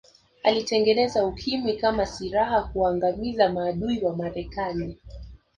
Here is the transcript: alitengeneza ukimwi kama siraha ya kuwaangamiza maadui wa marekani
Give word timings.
alitengeneza 0.43 1.25
ukimwi 1.25 1.73
kama 1.77 2.05
siraha 2.05 2.55
ya 2.55 2.61
kuwaangamiza 2.63 3.49
maadui 3.49 4.03
wa 4.03 4.15
marekani 4.15 4.97